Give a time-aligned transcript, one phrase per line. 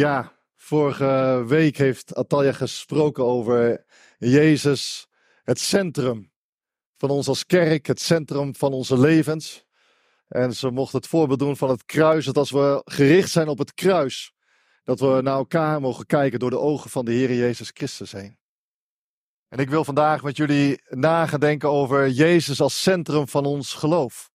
[0.00, 3.84] Ja, vorige week heeft Atalja gesproken over
[4.18, 5.08] Jezus,
[5.42, 6.32] het centrum
[6.96, 9.64] van ons als kerk, het centrum van onze levens.
[10.28, 13.58] En ze mocht het voorbeeld doen van het kruis, dat als we gericht zijn op
[13.58, 14.32] het kruis,
[14.84, 18.38] dat we naar elkaar mogen kijken door de ogen van de Heer Jezus Christus heen.
[19.48, 24.30] En ik wil vandaag met jullie nagedenken over Jezus als centrum van ons geloof.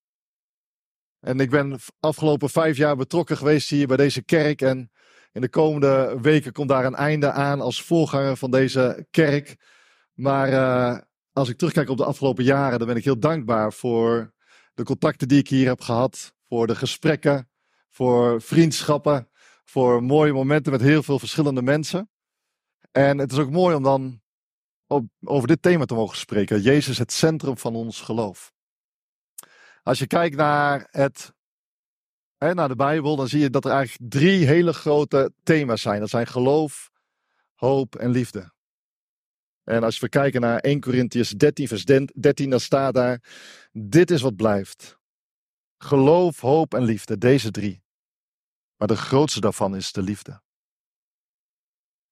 [1.19, 4.61] En ik ben afgelopen vijf jaar betrokken geweest hier bij deze kerk.
[4.61, 4.91] En
[5.35, 9.55] in de komende weken komt daar een einde aan als voorganger van deze kerk.
[10.13, 10.99] Maar uh,
[11.31, 14.33] als ik terugkijk op de afgelopen jaren, dan ben ik heel dankbaar voor
[14.73, 16.33] de contacten die ik hier heb gehad.
[16.47, 17.49] Voor de gesprekken,
[17.89, 19.29] voor vriendschappen,
[19.65, 22.09] voor mooie momenten met heel veel verschillende mensen.
[22.91, 24.21] En het is ook mooi om dan
[24.87, 26.61] op, over dit thema te mogen spreken.
[26.61, 28.53] Jezus het centrum van ons geloof.
[29.83, 31.33] Als je kijkt naar, het,
[32.45, 35.99] hè, naar de Bijbel, dan zie je dat er eigenlijk drie hele grote thema's zijn.
[35.99, 36.91] Dat zijn geloof,
[37.53, 38.53] hoop en liefde.
[39.63, 43.23] En als we kijken naar 1 Corinthians 13, vers 13, dan staat daar:
[43.71, 44.97] Dit is wat blijft.
[45.77, 47.83] Geloof, hoop en liefde, deze drie.
[48.75, 50.41] Maar de grootste daarvan is de liefde.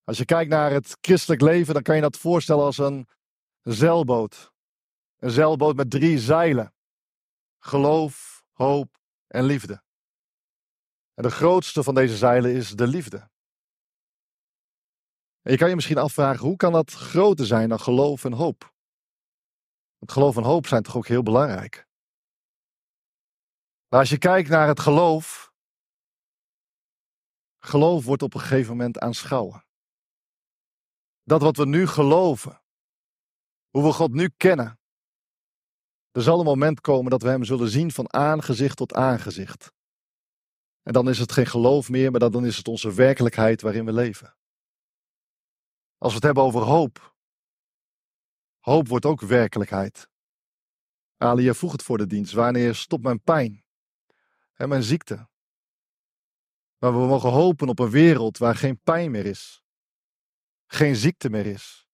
[0.03, 3.07] Als je kijkt naar het christelijk leven, dan kan je dat voorstellen als een
[3.61, 4.51] zeilboot.
[5.17, 6.73] Een zeilboot met drie zeilen
[7.63, 9.83] geloof, hoop en liefde.
[11.13, 13.31] En de grootste van deze zeilen is de liefde.
[15.41, 18.73] En je kan je misschien afvragen, hoe kan dat groter zijn dan geloof en hoop?
[19.97, 21.87] Want geloof en hoop zijn toch ook heel belangrijk.
[23.87, 25.53] Maar als je kijkt naar het geloof,
[27.59, 29.65] geloof wordt op een gegeven moment aanschouwen.
[31.23, 32.61] Dat wat we nu geloven,
[33.69, 34.79] hoe we God nu kennen,
[36.11, 39.72] er zal een moment komen dat we Hem zullen zien van aangezicht tot aangezicht.
[40.83, 43.93] En dan is het geen geloof meer, maar dan is het onze werkelijkheid waarin we
[43.93, 44.35] leven.
[45.97, 47.15] Als we het hebben over hoop.
[48.59, 50.09] Hoop wordt ook werkelijkheid.
[51.17, 52.33] Alia vroeg het voor de dienst.
[52.33, 53.65] Wanneer stopt mijn pijn
[54.53, 55.27] en mijn ziekte?
[56.77, 59.63] Maar we mogen hopen op een wereld waar geen pijn meer is.
[60.65, 61.87] Geen ziekte meer is.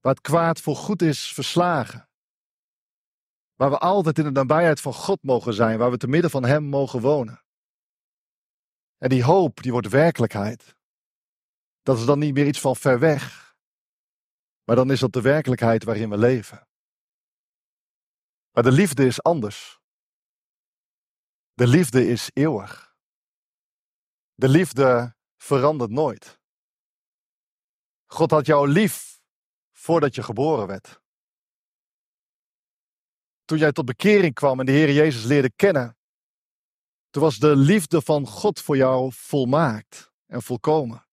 [0.00, 2.08] Waar het kwaad voor goed is verslagen.
[3.54, 6.44] Waar we altijd in de nabijheid van God mogen zijn, waar we te midden van
[6.44, 7.43] Hem mogen wonen.
[9.04, 10.76] En die hoop, die wordt werkelijkheid.
[11.82, 13.54] Dat is dan niet meer iets van ver weg,
[14.64, 16.68] maar dan is dat de werkelijkheid waarin we leven.
[18.50, 19.80] Maar de liefde is anders.
[21.52, 22.96] De liefde is eeuwig.
[24.34, 26.40] De liefde verandert nooit.
[28.06, 29.20] God had jou lief
[29.72, 31.00] voordat je geboren werd.
[33.44, 35.96] Toen jij tot bekering kwam en de Heer Jezus leerde kennen,
[37.14, 41.06] toen was de liefde van God voor jou volmaakt en volkomen.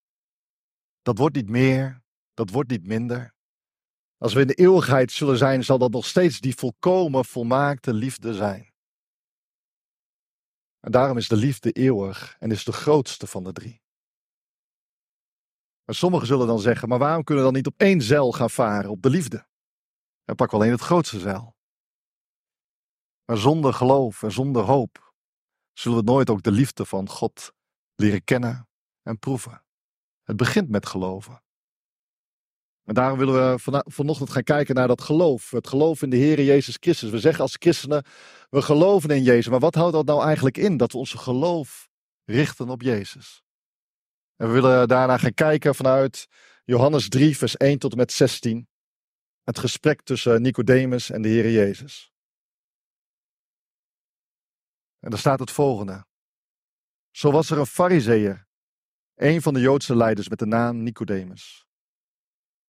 [1.02, 2.02] Dat wordt niet meer,
[2.34, 3.34] dat wordt niet minder.
[4.18, 8.34] Als we in de eeuwigheid zullen zijn, zal dat nog steeds die volkomen, volmaakte liefde
[8.34, 8.74] zijn.
[10.80, 13.82] En daarom is de liefde eeuwig en is de grootste van de drie.
[15.84, 18.50] Maar sommigen zullen dan zeggen, maar waarom kunnen we dan niet op één zeil gaan
[18.50, 19.48] varen, op de liefde?
[20.24, 21.56] En pak alleen het grootste zeil.
[23.26, 25.11] Maar zonder geloof en zonder hoop
[25.82, 27.52] zullen we nooit ook de liefde van God
[27.96, 28.68] leren kennen
[29.04, 29.64] en proeven.
[30.24, 31.44] Het begint met geloven.
[32.84, 35.52] En daarom willen we vanochtend gaan kijken naar dat geloof.
[35.52, 37.10] Het geloof in de Heer Jezus Christus.
[37.10, 38.04] We zeggen als christenen,
[38.50, 39.48] we geloven in Jezus.
[39.48, 40.78] Maar wat houdt dat nou eigenlijk in?
[40.78, 41.90] Dat we onze geloof
[42.26, 43.44] richten op Jezus.
[44.36, 46.28] En we willen daarna gaan kijken vanuit
[46.64, 48.68] Johannes 3, vers 1 tot en met 16.
[49.44, 52.12] Het gesprek tussen Nicodemus en de Heer Jezus.
[55.02, 56.06] En daar staat het volgende.
[57.12, 58.48] Zo was er een fariseer,
[59.16, 61.66] een van de Joodse leiders met de naam Nicodemus.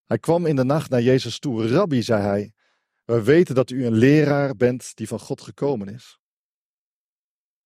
[0.04, 1.68] Hij kwam in de nacht naar Jezus toe.
[1.68, 2.52] Rabbi, zei hij,
[3.04, 6.20] we weten dat u een leraar bent die van God gekomen is.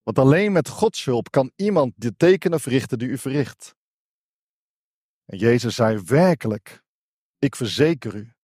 [0.02, 3.74] Want alleen met Gods hulp kan iemand de tekenen verrichten die u verricht.
[5.24, 6.82] En Jezus zei werkelijk,
[7.38, 8.34] ik verzeker u,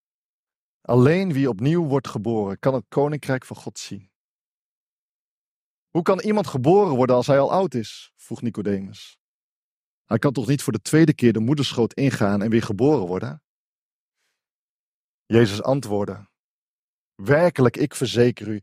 [0.81, 4.12] alleen wie opnieuw wordt geboren kan het koninkrijk van God zien.
[5.93, 8.13] Hoe kan iemand geboren worden als hij al oud is?
[8.17, 9.19] vroeg Nicodemus.
[10.05, 13.43] Hij kan toch niet voor de tweede keer de moederschoot ingaan en weer geboren worden?
[15.27, 16.29] Jezus antwoordde:
[17.15, 18.61] Werkelijk, ik verzeker u,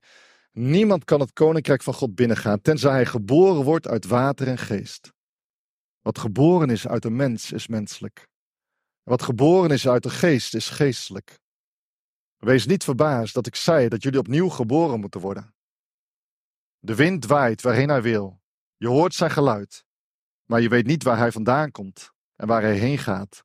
[0.51, 5.13] niemand kan het koninkrijk van God binnengaan, tenzij hij geboren wordt uit water en geest.
[6.01, 8.27] Wat geboren is uit een mens, is menselijk.
[9.03, 11.39] Wat geboren is uit de geest, is geestelijk.
[12.37, 15.53] Wees niet verbaasd dat ik zei dat jullie opnieuw geboren moeten worden.
[16.79, 18.41] De wind waait waarheen hij wil.
[18.75, 19.85] Je hoort zijn geluid,
[20.45, 23.43] maar je weet niet waar hij vandaan komt en waar hij heen gaat.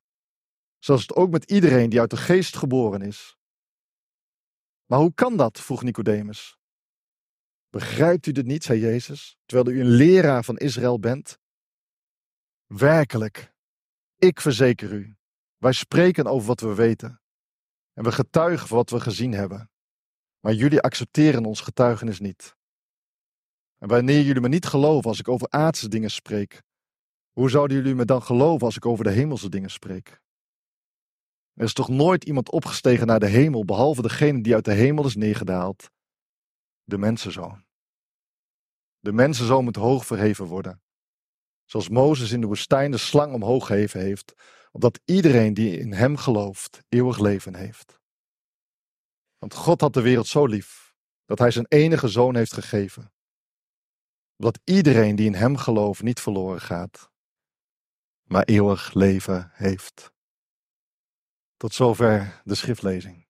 [0.78, 3.36] Zoals het ook met iedereen die uit de geest geboren is.
[4.84, 5.60] Maar hoe kan dat?
[5.60, 6.58] vroeg Nicodemus.
[7.70, 11.38] Begrijpt u dit niet, zei Jezus, terwijl u een leraar van Israël bent?
[12.66, 13.54] Werkelijk,
[14.16, 15.16] ik verzeker u,
[15.56, 17.20] wij spreken over wat we weten.
[17.92, 19.70] En we getuigen van wat we gezien hebben.
[20.40, 22.56] Maar jullie accepteren ons getuigenis niet.
[23.84, 26.62] En wanneer jullie me niet geloven als ik over aardse dingen spreek,
[27.32, 30.20] hoe zouden jullie me dan geloven als ik over de hemelse dingen spreek?
[31.54, 35.06] Er is toch nooit iemand opgestegen naar de hemel, behalve degene die uit de hemel
[35.06, 35.90] is neergedaald,
[36.84, 37.64] de mensenzoon.
[38.98, 40.82] De mensenzoon moet hoog verheven worden,
[41.64, 44.32] zoals Mozes in de woestijn de slang omhoog geheven heeft,
[44.72, 48.00] opdat iedereen die in hem gelooft eeuwig leven heeft.
[49.38, 50.94] Want God had de wereld zo lief,
[51.24, 53.13] dat hij zijn enige zoon heeft gegeven,
[54.36, 57.10] opdat iedereen die in hem gelooft niet verloren gaat,
[58.22, 60.12] maar eeuwig leven heeft.
[61.56, 63.26] Tot zover de schriftlezing.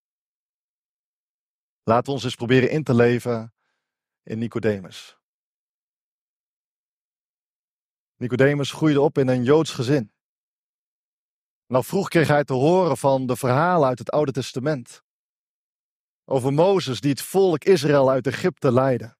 [1.83, 3.55] Laten we ons eens proberen in te leven
[4.23, 5.19] in Nicodemus.
[8.17, 10.13] Nicodemus groeide op in een Joods gezin.
[11.67, 15.03] Nou vroeg kreeg hij te horen van de verhalen uit het Oude Testament.
[16.25, 19.14] Over Mozes die het volk Israël uit Egypte leidde.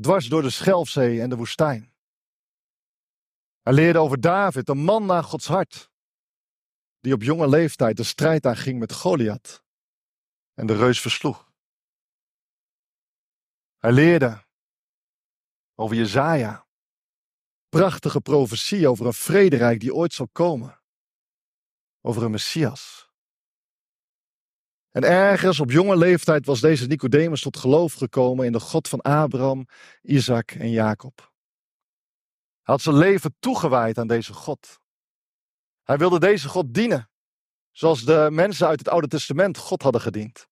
[0.00, 1.94] Dwars door de Schelfzee en de woestijn.
[3.60, 5.90] Hij leerde over David, een man naar Gods hart.
[7.00, 9.62] Die op jonge leeftijd de strijd aanging met Goliath.
[10.54, 11.52] En de reus versloeg.
[13.78, 14.44] Hij leerde
[15.74, 16.66] over Jezaja.
[17.68, 20.82] Prachtige profetie over een vrederijk die ooit zal komen.
[22.00, 23.07] Over een Messias.
[24.98, 29.00] En ergens op jonge leeftijd was deze Nicodemus tot geloof gekomen in de God van
[29.00, 29.66] Abraham,
[30.02, 31.32] Isaac en Jacob.
[32.62, 34.80] Hij had zijn leven toegewijd aan deze God.
[35.82, 37.10] Hij wilde deze God dienen,
[37.70, 40.48] zoals de mensen uit het Oude Testament God hadden gediend.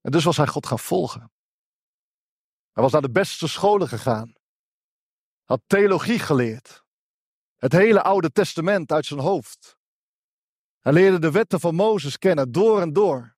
[0.00, 1.32] En dus was hij God gaan volgen.
[2.72, 4.32] Hij was naar de beste scholen gegaan.
[5.44, 6.84] Had theologie geleerd.
[7.56, 9.80] Het hele Oude Testament uit zijn hoofd.
[10.82, 13.36] Hij leerde de wetten van Mozes kennen door en door.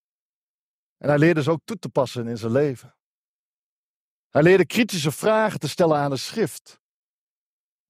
[0.96, 2.96] En hij leerde ze ook toe te passen in zijn leven.
[4.28, 6.80] Hij leerde kritische vragen te stellen aan de schrift.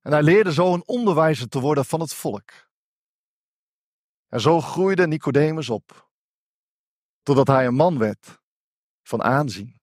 [0.00, 2.50] En hij leerde zo een onderwijzer te worden van het volk.
[4.28, 6.10] En zo groeide Nicodemus op,
[7.22, 8.42] totdat hij een man werd
[9.02, 9.80] van aanzien.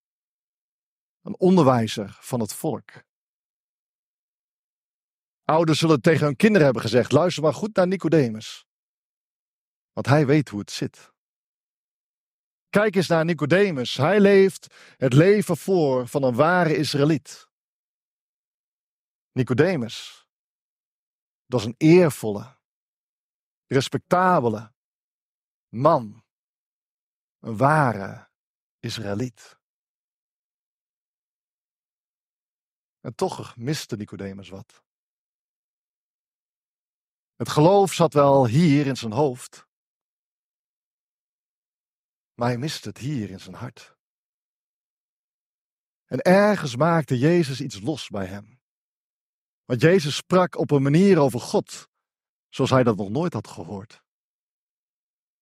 [1.21, 2.91] Een onderwijzer van het volk.
[5.43, 8.65] Ouders zullen tegen hun kinderen hebben gezegd: luister maar goed naar Nicodemus.
[9.93, 11.11] Want hij weet hoe het zit.
[12.69, 13.97] Kijk eens naar Nicodemus.
[13.97, 17.49] Hij leeft het leven voor van een ware Israëliet.
[19.31, 20.27] Nicodemus.
[21.45, 22.57] Dat is een eervolle,
[23.67, 24.73] respectabele
[25.69, 26.23] man.
[27.39, 28.29] Een ware
[28.79, 29.59] Israëliet.
[32.99, 34.83] En toch miste Nicodemus wat.
[37.35, 39.67] Het geloof zat wel hier in zijn hoofd,
[42.33, 43.95] maar hij miste het hier in zijn hart.
[46.05, 48.59] En ergens maakte Jezus iets los bij hem.
[49.65, 51.89] Want Jezus sprak op een manier over God,
[52.49, 54.03] zoals hij dat nog nooit had gehoord.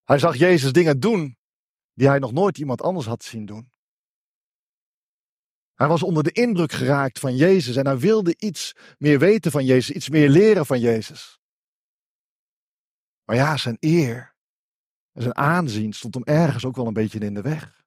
[0.04, 1.38] Hij zag Jezus dingen doen
[1.92, 3.72] die hij nog nooit iemand anders had zien doen.
[5.74, 9.64] Hij was onder de indruk geraakt van Jezus en hij wilde iets meer weten van
[9.64, 11.40] Jezus, iets meer leren van Jezus.
[13.24, 14.29] Maar ja, zijn eer
[15.12, 17.84] en zijn aanzien stond hem ergens ook wel een beetje in de weg.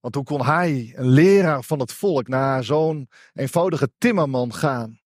[0.00, 5.00] Want hoe kon hij, een leraar van het volk, naar zo'n eenvoudige timmerman gaan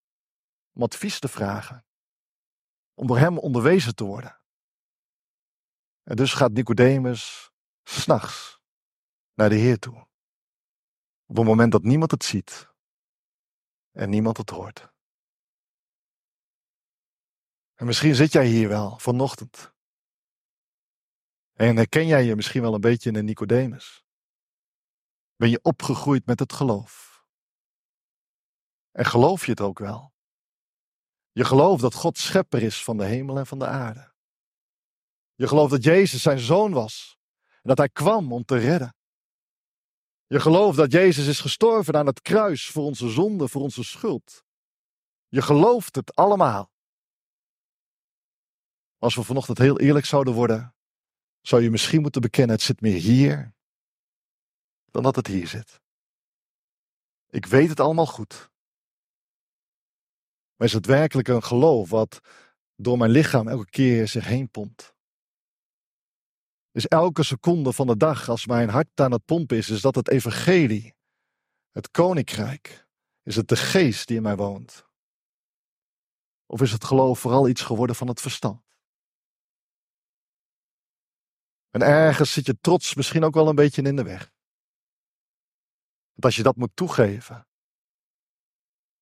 [0.73, 1.85] om advies te vragen?
[2.95, 4.41] Om door hem onderwezen te worden.
[6.03, 7.51] En dus gaat Nicodemus
[7.83, 8.61] s'nachts
[9.35, 10.07] naar de Heer toe.
[11.27, 12.69] Op het moment dat niemand het ziet
[13.91, 14.93] en niemand het hoort.
[17.75, 19.77] En misschien zit jij hier wel vanochtend.
[21.59, 24.05] En herken jij je misschien wel een beetje in een Nicodemus.
[25.37, 27.25] Ben je opgegroeid met het geloof?
[28.91, 30.13] En geloof je het ook wel?
[31.33, 34.13] Je gelooft dat God schepper is van de hemel en van de aarde.
[35.35, 37.19] Je gelooft dat Jezus zijn zoon was
[37.51, 38.97] en dat hij kwam om te redden.
[40.27, 44.45] Je gelooft dat Jezus is gestorven aan het kruis voor onze zonde, voor onze schuld.
[45.29, 46.73] Je gelooft het allemaal.
[48.99, 50.73] Als we vanochtend heel eerlijk zouden worden,
[51.41, 53.55] zou je misschien moeten bekennen: het zit meer hier
[54.91, 55.81] dan dat het hier zit.
[57.31, 58.51] Ik weet het allemaal goed.
[60.57, 62.21] Maar is het werkelijk een geloof wat
[62.77, 64.97] door mijn lichaam elke keer zich heen pompt?
[66.71, 69.95] Is elke seconde van de dag, als mijn hart aan het pompen is, is dat
[69.95, 70.95] het evangelie,
[71.71, 72.87] het koninkrijk?
[73.23, 74.87] Is het de geest die in mij woont?
[76.47, 78.68] Of is het geloof vooral iets geworden van het verstand?
[81.71, 84.33] En ergens zit je trots misschien ook wel een beetje in de weg.
[86.13, 87.49] Want als je dat moet toegeven.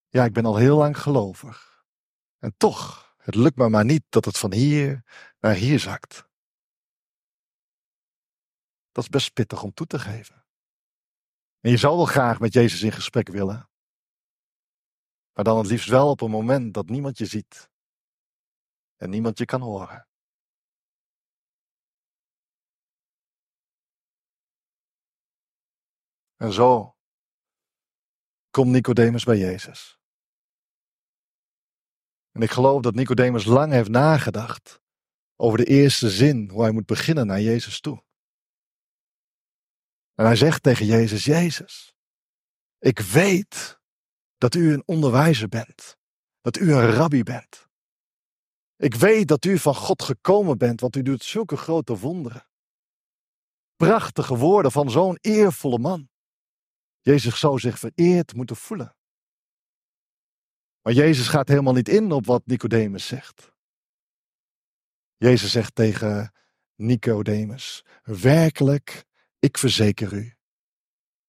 [0.07, 1.85] Ja, ik ben al heel lang gelovig.
[2.37, 5.03] En toch, het lukt me maar niet dat het van hier
[5.39, 6.27] naar hier zakt.
[8.91, 10.45] Dat is best pittig om toe te geven.
[11.59, 13.69] En je zou wel graag met Jezus in gesprek willen.
[15.33, 17.69] Maar dan het liefst wel op een moment dat niemand je ziet.
[18.95, 20.06] En niemand je kan horen.
[26.37, 26.95] En zo
[28.49, 29.99] komt Nicodemus bij Jezus.
[32.31, 34.81] En ik geloof dat Nicodemus lang heeft nagedacht
[35.35, 38.03] over de eerste zin, hoe hij moet beginnen naar Jezus toe.
[40.13, 41.95] En hij zegt tegen Jezus, Jezus,
[42.79, 43.79] ik weet
[44.37, 45.97] dat u een onderwijzer bent,
[46.41, 47.67] dat u een rabbi bent.
[48.75, 52.47] Ik weet dat u van God gekomen bent, want u doet zulke grote wonderen.
[53.75, 56.09] Prachtige woorden van zo'n eervolle man.
[57.07, 58.95] Jezus zou zich vereerd moeten voelen.
[60.81, 63.51] Maar Jezus gaat helemaal niet in op wat Nicodemus zegt.
[65.15, 66.33] Jezus zegt tegen
[66.75, 69.05] Nicodemus: Werkelijk,
[69.39, 70.35] ik verzeker u.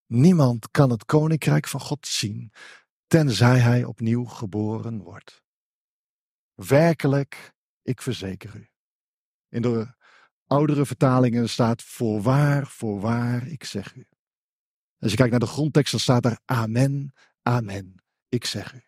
[0.07, 2.53] Niemand kan het koninkrijk van God zien,
[3.07, 5.43] tenzij hij opnieuw geboren wordt.
[6.55, 8.71] Werkelijk, ik verzeker u.
[9.49, 9.95] In de
[10.47, 14.07] oudere vertalingen staat voorwaar, voorwaar, ik zeg u.
[14.99, 17.13] Als je kijkt naar de grondtekst, dan staat er Amen,
[17.43, 18.83] Amen, ik zeg u.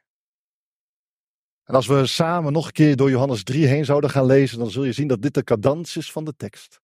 [1.65, 4.71] En als we samen nog een keer door Johannes 3 heen zouden gaan lezen, dan
[4.71, 6.81] zul je zien dat dit de cadans is van de tekst.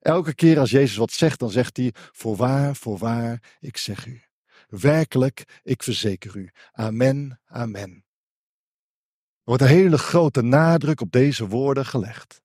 [0.00, 4.22] Elke keer als Jezus wat zegt, dan zegt hij: Voorwaar, voorwaar, ik zeg u.
[4.68, 6.50] Werkelijk, ik verzeker u.
[6.72, 7.90] Amen, amen.
[7.90, 12.42] Er wordt een hele grote nadruk op deze woorden gelegd.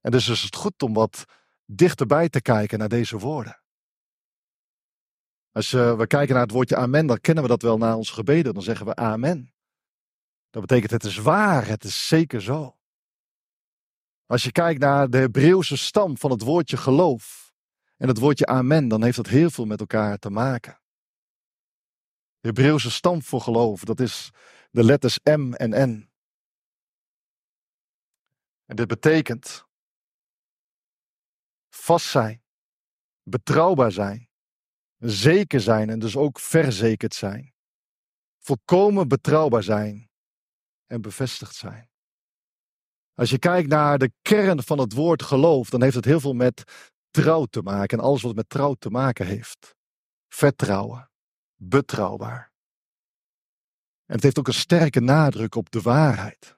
[0.00, 1.24] En dus is het goed om wat
[1.64, 3.59] dichterbij te kijken naar deze woorden.
[5.52, 8.10] Als uh, we kijken naar het woordje amen, dan kennen we dat wel na ons
[8.10, 8.54] gebeden.
[8.54, 9.54] Dan zeggen we amen.
[10.50, 12.78] Dat betekent het is waar, het is zeker zo.
[14.26, 17.54] Als je kijkt naar de Hebreeuwse stam van het woordje geloof
[17.96, 20.80] en het woordje amen, dan heeft dat heel veel met elkaar te maken.
[22.40, 24.30] De Hebreeuwse stam voor geloof, dat is
[24.70, 26.10] de letters M en N.
[28.66, 29.64] En dit betekent
[31.68, 32.42] vast zijn,
[33.22, 34.29] betrouwbaar zijn,
[35.00, 37.52] zeker zijn en dus ook verzekerd zijn.
[38.38, 40.10] Volkomen betrouwbaar zijn
[40.86, 41.90] en bevestigd zijn.
[43.14, 46.32] Als je kijkt naar de kern van het woord geloof, dan heeft het heel veel
[46.32, 49.74] met trouw te maken en alles wat met trouw te maken heeft.
[50.28, 51.10] Vertrouwen,
[51.54, 52.52] betrouwbaar.
[54.06, 56.56] En het heeft ook een sterke nadruk op de waarheid.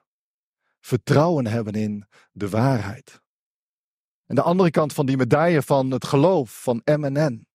[0.80, 3.20] Vertrouwen hebben in de waarheid.
[4.26, 7.46] En de andere kant van die medaille van het geloof van MNN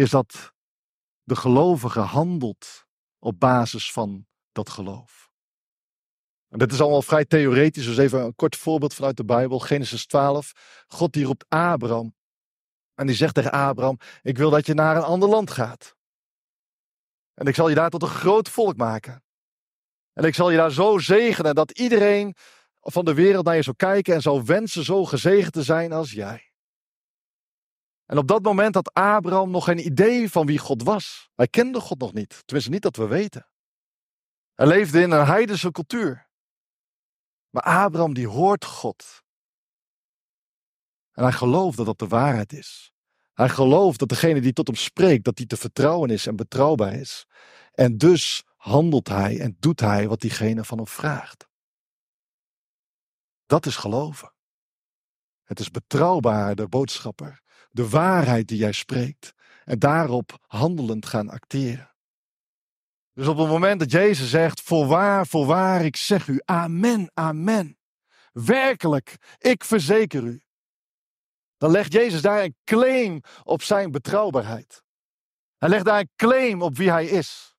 [0.00, 0.52] is dat
[1.22, 2.86] de gelovige handelt
[3.18, 5.30] op basis van dat geloof.
[6.48, 9.58] En dit is allemaal vrij theoretisch, dus even een kort voorbeeld vanuit de Bijbel.
[9.58, 10.84] Genesis 12.
[10.88, 12.14] God die roept Abraham.
[12.94, 15.96] En die zegt tegen Abraham, ik wil dat je naar een ander land gaat.
[17.34, 19.24] En ik zal je daar tot een groot volk maken.
[20.12, 22.34] En ik zal je daar zo zegenen dat iedereen
[22.80, 26.12] van de wereld naar je zou kijken en zou wensen zo gezegend te zijn als
[26.12, 26.49] jij.
[28.10, 31.30] En op dat moment had Abraham nog geen idee van wie God was.
[31.34, 33.46] Hij kende God nog niet, tenminste niet dat we weten.
[34.54, 36.28] Hij leefde in een heidense cultuur.
[37.50, 39.22] Maar Abraham die hoort God.
[41.12, 42.92] En hij gelooft dat dat de waarheid is.
[43.32, 46.94] Hij gelooft dat degene die tot hem spreekt, dat die te vertrouwen is en betrouwbaar
[46.94, 47.26] is.
[47.72, 51.48] En dus handelt hij en doet hij wat diegene van hem vraagt.
[53.46, 54.32] Dat is geloven.
[55.42, 59.34] Het is betrouwbaar, de boodschapper de waarheid die jij spreekt.
[59.64, 61.90] En daarop handelend gaan acteren.
[63.12, 67.78] Dus op het moment dat Jezus zegt, voorwaar, voorwaar, ik zeg u, amen, amen.
[68.32, 70.42] Werkelijk, ik verzeker u.
[71.56, 74.82] Dan legt Jezus daar een claim op zijn betrouwbaarheid.
[75.58, 77.54] Hij legt daar een claim op wie hij is.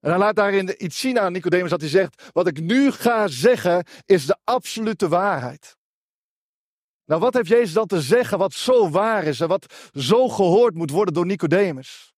[0.00, 3.28] En hij laat daarin iets zien aan Nicodemus dat hij zegt, wat ik nu ga
[3.28, 5.76] zeggen is de absolute waarheid.
[7.12, 10.74] Nou, wat heeft Jezus dan te zeggen wat zo waar is en wat zo gehoord
[10.74, 12.14] moet worden door Nicodemus?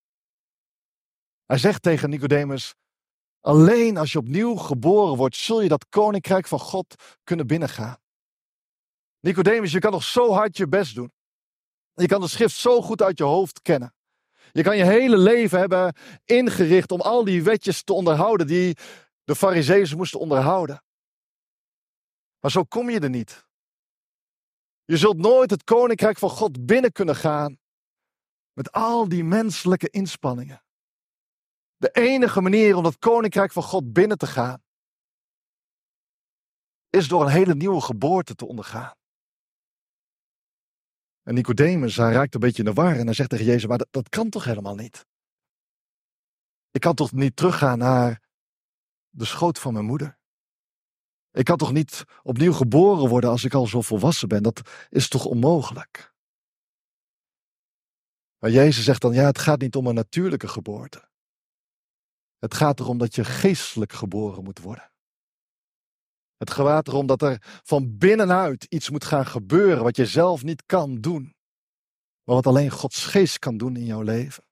[1.47, 2.75] Hij zegt tegen Nicodemus:
[3.41, 7.97] Alleen als je opnieuw geboren wordt, zul je dat koninkrijk van God kunnen binnengaan.
[9.21, 11.13] Nicodemus, je kan nog zo hard je best doen.
[11.95, 13.95] Je kan de schrift zo goed uit je hoofd kennen.
[14.53, 18.77] Je kan je hele leven hebben ingericht om al die wetjes te onderhouden die
[19.25, 20.83] de fariseeën moesten onderhouden.
[22.41, 23.45] Maar zo kom je er niet.
[24.85, 27.59] Je zult nooit het koninkrijk van God binnen kunnen gaan
[28.53, 30.65] met al die menselijke inspanningen.
[31.77, 34.63] De enige manier om het koninkrijk van God binnen te gaan,
[36.91, 38.95] is door een hele nieuwe geboorte te ondergaan.
[41.23, 43.79] En Nicodemus, hij raakt een beetje in de war en hij zegt tegen Jezus, maar
[43.79, 45.07] dat, dat kan toch helemaal niet?
[46.71, 48.23] Ik kan toch niet teruggaan naar
[49.09, 50.19] de schoot van mijn moeder?
[51.35, 54.43] Ik kan toch niet opnieuw geboren worden als ik al zo volwassen ben?
[54.43, 56.13] Dat is toch onmogelijk?
[58.39, 61.09] Maar Jezus zegt dan, ja, het gaat niet om een natuurlijke geboorte.
[62.39, 64.91] Het gaat erom dat je geestelijk geboren moet worden.
[66.37, 70.67] Het gaat erom dat er van binnenuit iets moet gaan gebeuren wat je zelf niet
[70.67, 71.35] kan doen.
[72.25, 74.45] Maar wat alleen Gods geest kan doen in jouw leven.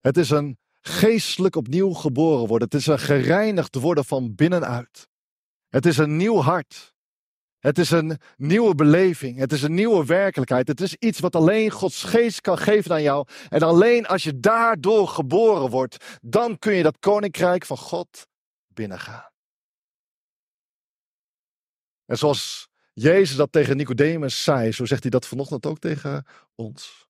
[0.00, 2.68] Het is een geestelijk opnieuw geboren worden.
[2.68, 5.08] Het is een gereinigd worden van binnenuit.
[5.68, 6.94] Het is een nieuw hart.
[7.58, 9.38] Het is een nieuwe beleving.
[9.38, 10.68] Het is een nieuwe werkelijkheid.
[10.68, 13.26] Het is iets wat alleen Gods geest kan geven aan jou.
[13.48, 18.26] En alleen als je daardoor geboren wordt, dan kun je dat koninkrijk van God
[18.66, 19.30] binnengaan.
[22.04, 27.08] En zoals Jezus dat tegen Nicodemus zei, zo zegt hij dat vanochtend ook tegen ons.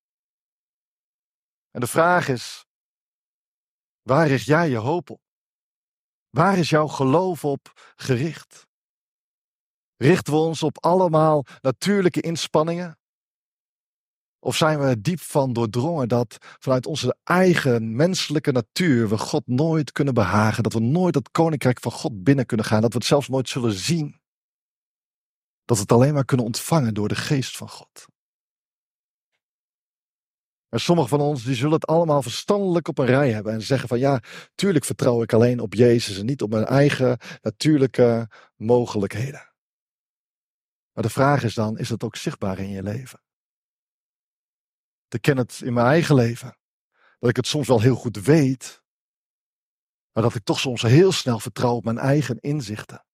[1.71, 2.65] En de vraag is,
[4.03, 5.21] waar richt jij je hoop op?
[6.29, 8.67] Waar is jouw geloof op gericht?
[9.95, 12.97] Richten we ons op allemaal natuurlijke inspanningen?
[14.39, 19.91] Of zijn we diep van doordrongen dat vanuit onze eigen menselijke natuur we God nooit
[19.91, 23.07] kunnen behagen, dat we nooit het koninkrijk van God binnen kunnen gaan, dat we het
[23.07, 24.21] zelfs nooit zullen zien?
[25.65, 28.05] Dat we het alleen maar kunnen ontvangen door de geest van God.
[30.73, 33.87] En sommigen van ons die zullen het allemaal verstandelijk op een rij hebben en zeggen
[33.87, 34.23] van ja,
[34.55, 39.53] tuurlijk vertrouw ik alleen op Jezus en niet op mijn eigen natuurlijke mogelijkheden.
[40.91, 43.21] Maar de vraag is dan, is het ook zichtbaar in je leven?
[45.07, 46.57] Ik ken het in mijn eigen leven.
[47.19, 48.83] Dat ik het soms wel heel goed weet,
[50.11, 53.05] maar dat ik toch soms heel snel vertrouw op mijn eigen inzichten.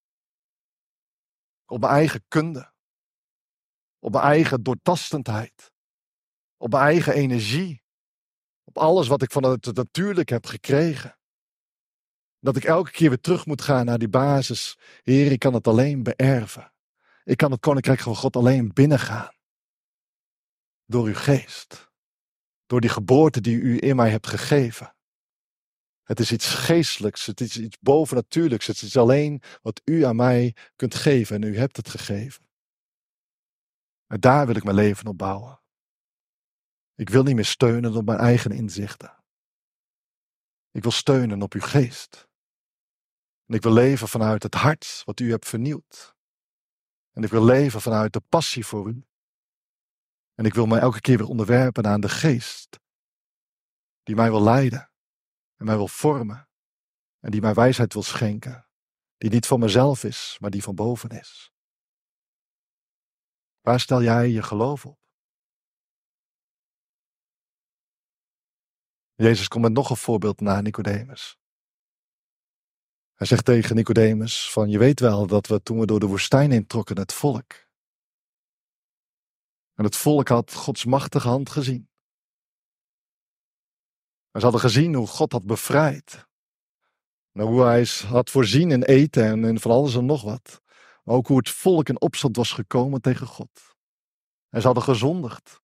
[1.66, 2.74] Op mijn eigen kunde.
[4.00, 5.78] Op mijn eigen doortastendheid.
[6.62, 7.84] Op mijn eigen energie.
[8.64, 11.18] Op alles wat ik van het natuurlijk heb gekregen.
[12.40, 14.78] Dat ik elke keer weer terug moet gaan naar die basis.
[15.04, 16.74] Heer, ik kan het alleen beërven.
[17.24, 19.34] Ik kan het koninkrijk van God alleen binnengaan.
[20.86, 21.92] Door uw geest.
[22.66, 24.96] Door die geboorte die u in mij hebt gegeven.
[26.04, 28.68] Het is iets geestelijks, het is iets bovennatuurlijks.
[28.68, 32.48] Het is alleen wat u aan mij kunt geven en u hebt het gegeven.
[34.08, 35.62] En daar wil ik mijn leven op bouwen.
[37.00, 39.24] Ik wil niet meer steunen op mijn eigen inzichten.
[40.72, 42.28] Ik wil steunen op uw geest.
[43.46, 46.16] En ik wil leven vanuit het hart wat u hebt vernieuwd.
[47.12, 49.08] En ik wil leven vanuit de passie voor u.
[50.34, 52.80] En ik wil mij elke keer weer onderwerpen aan de geest.
[54.04, 54.92] Die mij wil leiden.
[55.56, 56.50] En mij wil vormen.
[57.20, 58.70] En die mij wijsheid wil schenken.
[59.18, 61.52] Die niet van mezelf is, maar die van boven is.
[63.62, 64.99] Waar stel jij je geloof op?
[69.20, 71.38] Jezus komt met nog een voorbeeld na Nicodemus.
[73.14, 76.52] Hij zegt tegen Nicodemus van je weet wel dat we toen we door de woestijn
[76.52, 77.54] introkken het volk.
[79.74, 81.90] En het volk had Gods machtige hand gezien.
[84.32, 86.28] En ze hadden gezien hoe God had bevrijd.
[87.32, 90.62] En hoe hij had voorzien in eten en in van alles en nog wat.
[91.04, 93.76] Maar ook hoe het volk in opstand was gekomen tegen God.
[94.50, 95.62] En ze hadden gezondigd.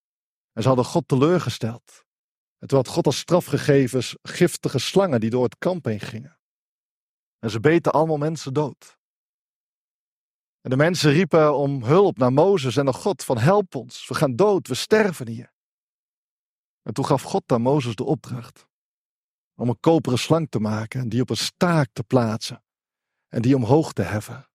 [0.53, 2.04] En ze hadden God teleurgesteld.
[2.65, 6.39] En toen had God als straf gegeven giftige slangen die door het kamp heen gingen.
[7.39, 8.99] En ze beten allemaal mensen dood.
[10.61, 14.13] En de mensen riepen om hulp naar Mozes en naar God van help ons, we
[14.13, 15.53] gaan dood, we sterven hier.
[16.81, 18.67] En toen gaf God aan Mozes de opdracht
[19.55, 22.63] om een koperen slang te maken en die op een staak te plaatsen
[23.27, 24.49] en die omhoog te heffen.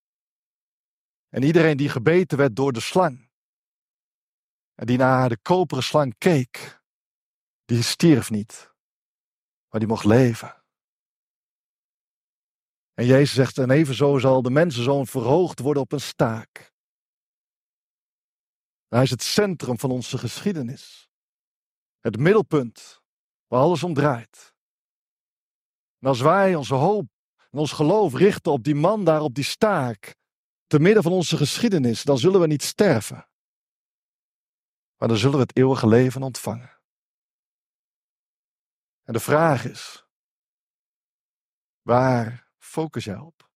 [1.29, 3.31] En iedereen die gebeten werd door de slang
[4.75, 6.80] en die naar de koperen slang keek,
[7.71, 8.75] die stierf niet,
[9.69, 10.65] maar die mocht leven.
[12.95, 16.73] En Jezus zegt, en evenzo zal de mensenzoon verhoogd worden op een staak.
[18.89, 21.11] Hij is het centrum van onze geschiedenis.
[22.01, 23.03] Het middelpunt
[23.47, 24.55] waar alles om draait.
[25.99, 27.07] En als wij onze hoop
[27.51, 30.17] en ons geloof richten op die man daar op die staak,
[30.67, 33.29] te midden van onze geschiedenis, dan zullen we niet sterven.
[34.97, 36.80] Maar dan zullen we het eeuwige leven ontvangen.
[39.11, 40.07] En de vraag is,
[41.83, 43.51] waar focus jij op?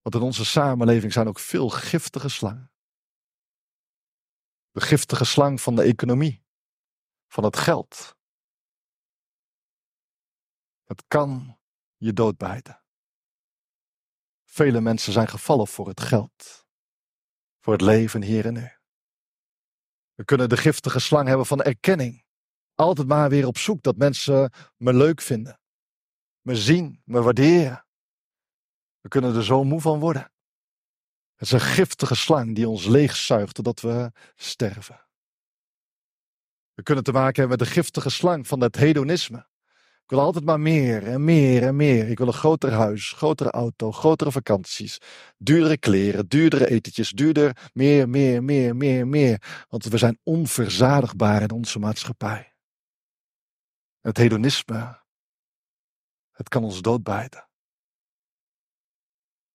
[0.00, 2.72] Want in onze samenleving zijn ook veel giftige slangen.
[4.70, 6.44] De giftige slang van de economie,
[7.26, 8.16] van het geld.
[10.82, 11.60] Het kan
[11.96, 12.84] je doodbijten.
[14.44, 16.66] Vele mensen zijn gevallen voor het geld,
[17.60, 18.70] voor het leven hier en nu.
[20.14, 22.21] We kunnen de giftige slang hebben van erkenning.
[22.82, 25.60] Altijd maar weer op zoek dat mensen me leuk vinden,
[26.40, 27.86] me zien, me waarderen.
[29.00, 30.32] We kunnen er zo moe van worden.
[31.34, 35.06] Het is een giftige slang die ons leegzuigt totdat we sterven.
[36.74, 39.38] We kunnen te maken hebben met de giftige slang van het hedonisme.
[40.02, 42.08] Ik wil altijd maar meer en meer en meer.
[42.08, 44.98] Ik wil een groter huis, grotere auto, grotere vakanties,
[45.38, 49.64] duurdere kleren, duurdere etentjes, duurder, meer, meer, meer, meer, meer.
[49.68, 52.51] Want we zijn onverzadigbaar in onze maatschappij.
[54.02, 55.02] Het hedonisme,
[56.30, 57.48] het kan ons doodbijten.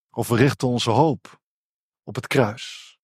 [0.10, 1.42] Of we richten onze hoop
[2.04, 2.98] op het kruis.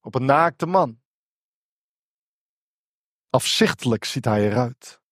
[0.00, 1.02] Op een naakte man.
[3.28, 5.02] Afzichtelijk ziet hij eruit.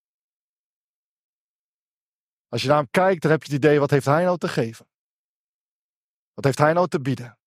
[2.48, 4.48] Als je naar hem kijkt, dan heb je het idee, wat heeft hij nou te
[4.48, 4.88] geven?
[6.32, 7.38] Wat heeft hij nou te bieden?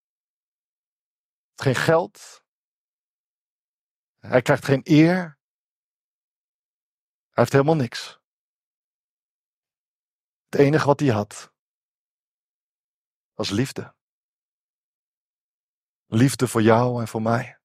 [1.56, 2.44] Geen geld.
[4.18, 5.39] Hij krijgt geen eer.
[7.40, 8.20] Hij heeft helemaal niks.
[10.46, 11.54] Het enige wat hij had,
[13.34, 13.96] was liefde.
[16.06, 17.60] Liefde voor jou en voor mij.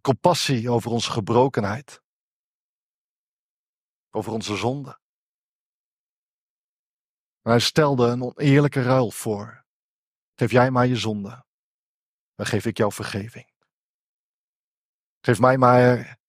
[0.00, 2.02] Compassie over onze gebrokenheid.
[4.10, 5.00] Over onze zonde.
[7.42, 9.64] hij stelde een oneerlijke ruil voor.
[10.34, 11.44] Geef jij maar je zonde,
[12.34, 13.52] dan geef ik jou vergeving.
[15.20, 16.24] Geef mij maar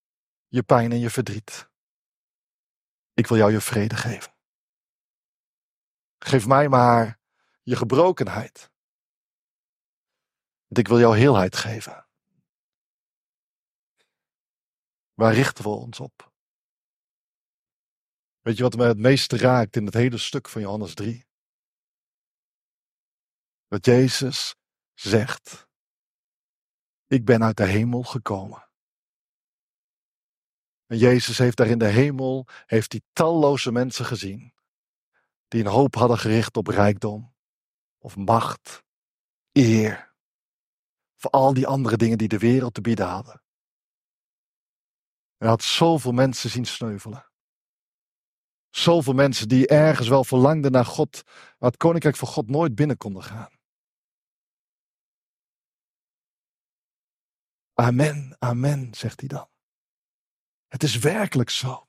[0.47, 1.69] je pijn en je verdriet.
[3.13, 4.35] Ik wil jou je vrede geven.
[6.17, 7.19] Geef mij maar
[7.63, 8.71] je gebrokenheid.
[10.67, 12.07] Want ik wil jou heelheid geven.
[15.13, 16.33] Waar richten we ons op?
[18.41, 21.27] Weet je wat me het meeste raakt in het hele stuk van Johannes 3?
[23.67, 24.55] Dat Jezus
[24.93, 25.67] zegt:
[27.07, 28.66] Ik ben uit de hemel gekomen.
[30.87, 34.53] En Jezus heeft daar in de hemel heeft hij talloze mensen gezien
[35.47, 37.35] die een hoop hadden gericht op rijkdom
[37.97, 38.83] of macht,
[39.51, 40.13] eer,
[41.15, 43.41] voor al die andere dingen die de wereld te bieden hadden.
[45.37, 47.31] Hij had zoveel mensen zien sneuvelen.
[48.69, 52.97] Zoveel mensen die ergens wel verlangden naar God, maar het koninkrijk van God nooit binnen
[52.97, 53.55] konden gaan.
[57.73, 59.56] Amen, amen, zegt hij dan.
[60.67, 61.87] Het is werkelijk zo.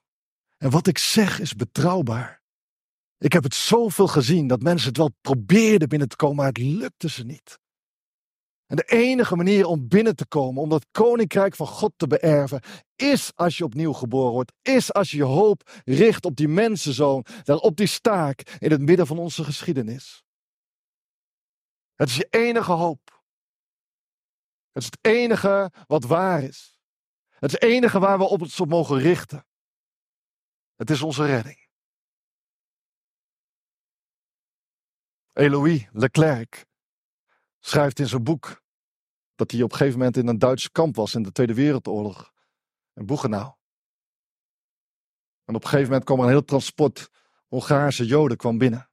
[0.57, 2.43] En wat ik zeg is betrouwbaar.
[3.19, 6.59] Ik heb het zoveel gezien dat mensen het wel probeerden binnen te komen, maar het
[6.59, 7.59] lukte ze niet.
[8.67, 12.62] En de enige manier om binnen te komen, om dat koninkrijk van God te beërven,
[12.97, 14.53] is als je opnieuw geboren wordt.
[14.62, 18.81] Is als je je hoop richt op die mensenzoon, daar op die staak in het
[18.81, 20.23] midden van onze geschiedenis.
[21.95, 23.23] Het is je enige hoop.
[24.73, 26.78] Het is het enige wat waar is.
[27.38, 29.46] Het enige waar we op ons op mogen richten.
[30.74, 31.66] Het is onze redding.
[35.33, 36.66] Eloïse Leclerc
[37.59, 38.62] schrijft in zijn boek
[39.35, 42.33] dat hij op een gegeven moment in een Duits kamp was in de Tweede Wereldoorlog.
[42.94, 43.55] In Boegenau.
[45.44, 47.11] En op een gegeven moment kwam een heel transport
[47.46, 48.90] Hongaarse Joden kwam binnen.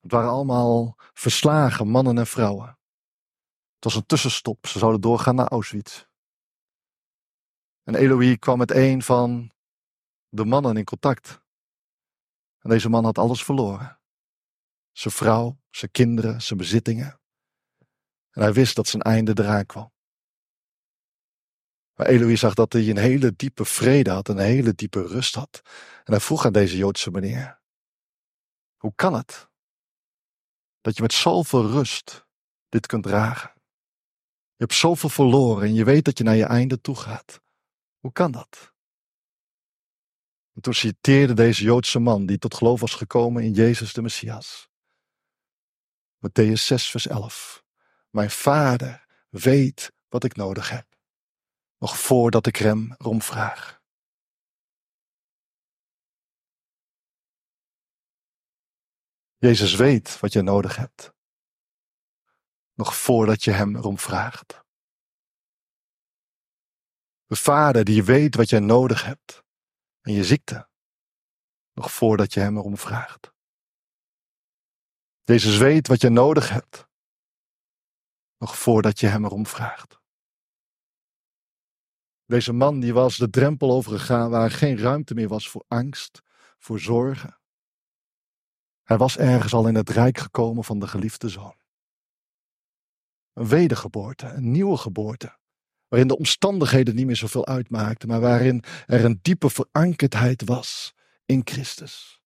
[0.00, 2.78] Het waren allemaal verslagen mannen en vrouwen.
[3.74, 4.66] Het was een tussenstop.
[4.66, 6.07] Ze zouden doorgaan naar Auschwitz.
[7.88, 9.50] En Eloï kwam met een van
[10.28, 11.40] de mannen in contact.
[12.58, 13.98] En deze man had alles verloren
[14.92, 17.20] zijn vrouw, zijn kinderen, zijn bezittingen.
[18.30, 19.92] En hij wist dat zijn einde eraan kwam.
[21.94, 25.60] Maar Eloï zag dat hij een hele diepe vrede had, een hele diepe rust had.
[26.04, 27.60] En hij vroeg aan deze Joodse meneer:
[28.76, 29.48] Hoe kan het
[30.80, 32.26] dat je met zoveel rust
[32.68, 33.52] dit kunt dragen?
[34.56, 37.46] Je hebt zoveel verloren en je weet dat je naar je einde toe gaat.
[37.98, 38.72] Hoe kan dat?
[40.54, 44.68] En toen citeerde deze Joodse man die tot geloof was gekomen in Jezus de Messias.
[46.18, 47.64] Matthäus 6, vers 11.
[48.10, 50.98] Mijn vader weet wat ik nodig heb,
[51.78, 53.80] nog voordat ik hem vraag.
[59.36, 61.12] Jezus weet wat je nodig hebt,
[62.74, 64.66] nog voordat je hem erom vraagt.
[67.28, 69.44] De Vader die weet wat jij nodig hebt
[70.00, 70.68] en je ziekte.
[71.72, 73.32] Nog voordat je hem erom vraagt.
[75.22, 76.88] Jezus weet wat je nodig hebt.
[78.38, 80.00] Nog voordat je hem erom vraagt.
[82.24, 86.22] Deze man die was de drempel overgegaan waar geen ruimte meer was voor angst,
[86.58, 87.40] voor zorgen.
[88.82, 91.56] Hij was ergens al in het rijk gekomen van de geliefde zoon.
[93.32, 95.38] Een wedergeboorte, een nieuwe geboorte,
[95.88, 101.40] waarin de omstandigheden niet meer zoveel uitmaakten, maar waarin er een diepe verankerdheid was in
[101.44, 102.22] Christus.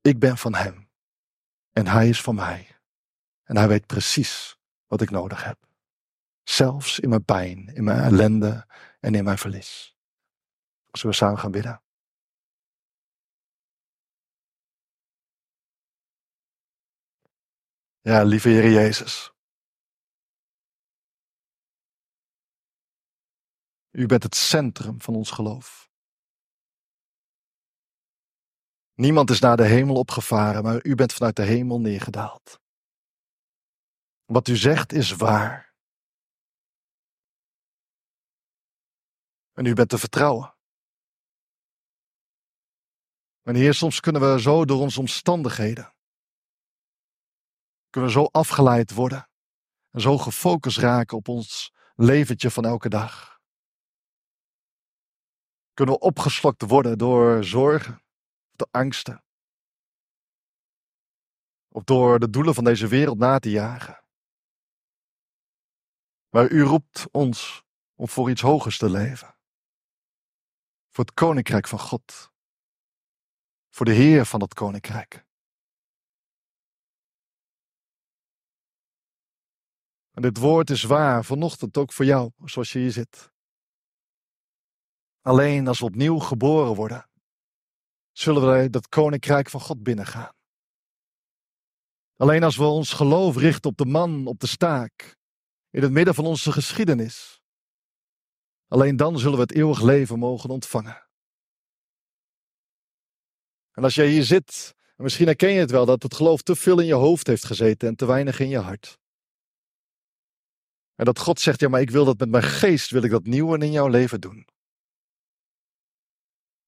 [0.00, 0.90] Ik ben van Hem
[1.72, 2.76] en Hij is van mij.
[3.42, 5.58] En Hij weet precies wat ik nodig heb.
[6.42, 8.66] Zelfs in mijn pijn, in mijn ellende
[9.00, 9.96] en in mijn verlies.
[10.90, 11.82] Zullen we samen gaan bidden?
[18.00, 19.32] Ja, lieve Heer Jezus.
[23.98, 25.90] U bent het centrum van ons geloof.
[28.94, 32.60] Niemand is naar de hemel opgevaren, maar u bent vanuit de hemel neergedaald.
[34.24, 35.74] Wat u zegt is waar.
[39.52, 40.56] En u bent te vertrouwen.
[43.42, 45.94] En Heer, soms kunnen we zo door onze omstandigheden,
[47.90, 49.30] kunnen we zo afgeleid worden
[49.90, 53.37] en zo gefocust raken op ons leventje van elke dag.
[55.78, 58.02] Kunnen opgeslokt worden door zorgen,
[58.50, 59.24] door angsten,
[61.68, 64.04] of door de doelen van deze wereld na te jagen.
[66.28, 67.64] Maar u roept ons
[67.94, 69.36] om voor iets hogers te leven.
[70.88, 72.32] Voor het koninkrijk van God.
[73.68, 75.26] Voor de Heer van dat koninkrijk.
[80.10, 83.36] En dit woord is waar vanochtend ook voor jou, zoals je hier zit.
[85.28, 87.08] Alleen als we opnieuw geboren worden,
[88.12, 90.32] zullen wij dat koninkrijk van God binnengaan.
[92.16, 95.16] Alleen als we ons geloof richten op de man op de staak,
[95.70, 97.42] in het midden van onze geschiedenis.
[98.66, 101.08] Alleen dan zullen we het eeuwig leven mogen ontvangen.
[103.70, 106.56] En als jij hier zit, en misschien herken je het wel, dat het geloof te
[106.56, 108.98] veel in je hoofd heeft gezeten en te weinig in je hart.
[110.94, 113.24] En dat God zegt, ja, maar ik wil dat met mijn geest, wil ik dat
[113.24, 114.56] nieuwe in jouw leven doen.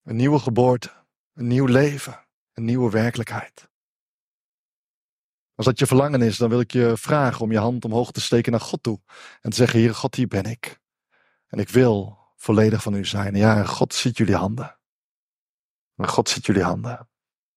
[0.03, 3.71] Een nieuwe geboorte, een nieuw leven, een nieuwe werkelijkheid.
[5.55, 8.21] Als dat je verlangen is, dan wil ik je vragen om je hand omhoog te
[8.21, 9.01] steken naar God toe.
[9.41, 10.81] En te zeggen, Heer God, hier ben ik.
[11.47, 13.35] En ik wil volledig van u zijn.
[13.35, 14.79] Ja, God ziet jullie handen.
[15.97, 17.09] En God ziet jullie handen.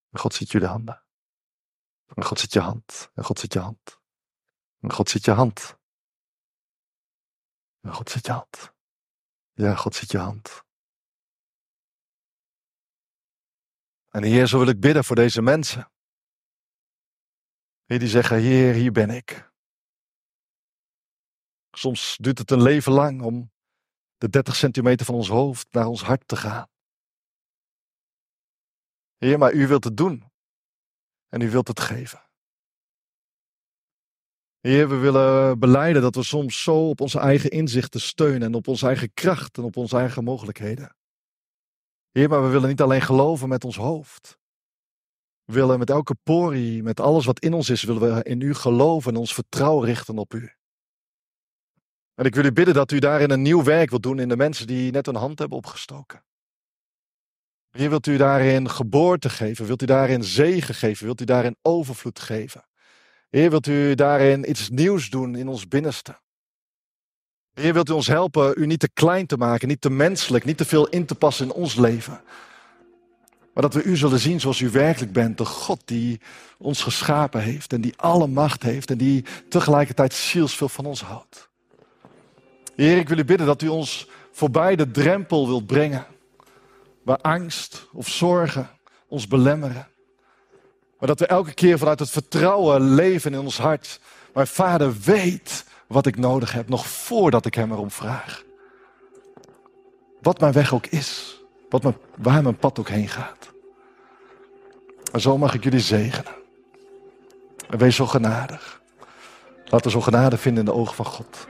[0.10, 1.04] En God ziet jullie handen.
[2.16, 3.12] En God ziet je hand.
[3.14, 4.02] En God ziet je hand.
[4.80, 5.78] En God ziet je hand.
[7.90, 8.74] God ziet je hand.
[9.54, 10.64] Ja, God ziet je hand.
[14.16, 15.92] En Heer, zo wil ik bidden voor deze mensen.
[17.86, 19.52] Heer, die zeggen, Heer, hier ben ik.
[21.72, 23.52] Soms duurt het een leven lang om
[24.18, 26.68] de 30 centimeter van ons hoofd naar ons hart te gaan.
[29.18, 30.32] Heer, maar u wilt het doen.
[31.28, 32.30] En u wilt het geven.
[34.60, 38.68] Heer, we willen beleiden dat we soms zo op onze eigen inzichten steunen en op
[38.68, 40.96] onze eigen kracht en op onze eigen mogelijkheden.
[42.14, 44.38] Heer, maar we willen niet alleen geloven met ons hoofd.
[45.44, 48.54] We willen met elke porie, met alles wat in ons is, willen we in u
[48.54, 50.52] geloven en ons vertrouwen richten op u.
[52.16, 54.36] En ik wil u bidden dat u daarin een nieuw werk wilt doen in de
[54.36, 56.24] mensen die net een hand hebben opgestoken.
[57.70, 59.66] Heer, wilt u daarin geboorte geven?
[59.66, 61.06] Wilt u daarin zegen geven?
[61.06, 62.66] Wilt u daarin overvloed geven?
[63.30, 66.22] Heer, wilt u daarin iets nieuws doen in ons binnenste?
[67.54, 70.58] Heer, wilt u ons helpen u niet te klein te maken, niet te menselijk, niet
[70.58, 72.22] te veel in te passen in ons leven.
[73.54, 75.38] Maar dat we u zullen zien zoals u werkelijk bent.
[75.38, 76.20] De God die
[76.58, 81.50] ons geschapen heeft en die alle macht heeft en die tegelijkertijd zielsveel van ons houdt.
[82.76, 86.06] Heer, ik wil u bidden dat u ons voorbij de drempel wilt brengen.
[87.04, 88.70] Waar angst of zorgen
[89.08, 89.88] ons belemmeren.
[91.00, 94.00] Maar dat we elke keer vanuit het vertrouwen leven in ons hart.
[94.34, 98.44] Maar Vader weet wat ik nodig heb, nog voordat ik Hem erom vraag.
[100.22, 103.52] Wat mijn weg ook is, wat mijn, waar mijn pad ook heen gaat.
[105.12, 106.34] En zo mag ik jullie zegenen.
[107.70, 108.82] En wees zo genadig.
[109.64, 111.48] Laten we zo genade vinden in de ogen van God.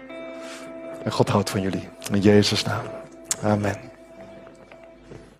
[1.04, 1.90] En God houdt van jullie.
[2.12, 2.86] In Jezus' naam.
[3.42, 3.93] Amen.